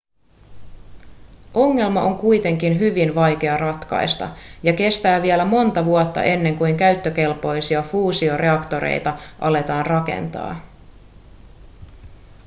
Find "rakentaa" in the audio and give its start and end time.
9.85-10.61